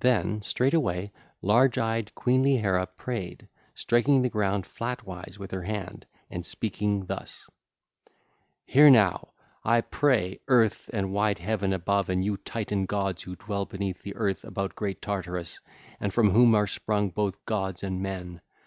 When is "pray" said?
9.82-10.40